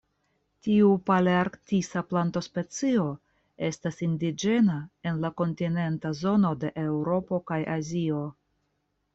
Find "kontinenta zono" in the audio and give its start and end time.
5.43-6.55